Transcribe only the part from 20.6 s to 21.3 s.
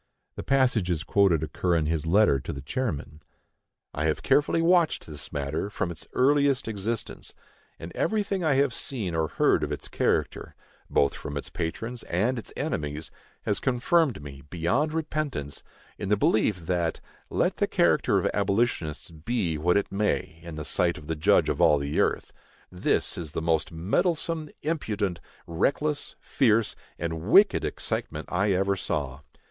sight of the